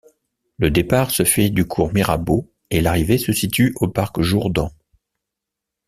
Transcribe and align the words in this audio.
Le 0.57 0.71
départ 0.71 1.11
se 1.11 1.23
fait 1.23 1.51
du 1.51 1.67
cours 1.67 1.93
Mirabeau 1.93 2.51
et 2.71 2.81
l'arrivée 2.81 3.19
se 3.19 3.31
situe 3.33 3.75
au 3.75 3.87
parc 3.87 4.19
Jourdan. 4.19 4.71